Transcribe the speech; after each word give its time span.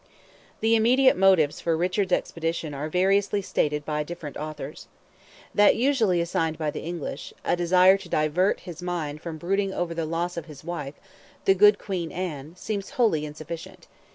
The 0.61 0.75
immediate 0.75 1.15
motives 1.15 1.61
for 1.61 1.77
Richard's 1.77 2.11
expedition 2.11 2.73
are 2.73 2.89
variously 2.89 3.39
stated 3.43 3.85
by 3.85 4.01
different 4.01 4.35
authors. 4.35 4.87
That 5.53 5.75
usually 5.75 6.19
assigned 6.19 6.57
by 6.57 6.71
the 6.71 6.81
English—a 6.81 7.55
desire 7.55 7.97
to 7.99 8.09
divert 8.09 8.61
his 8.61 8.81
mind 8.81 9.21
from 9.21 9.37
brooding 9.37 9.71
over 9.75 9.93
the 9.93 10.07
loss 10.07 10.37
of 10.37 10.47
his 10.47 10.63
wife, 10.63 10.95
"the 11.45 11.53
good 11.53 11.77
Queen 11.77 12.11
Anne," 12.11 12.55
seems 12.55 12.89
wholly 12.97 13.27
insufficient. 13.27 13.85